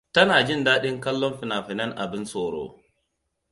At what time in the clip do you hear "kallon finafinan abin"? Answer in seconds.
1.03-2.25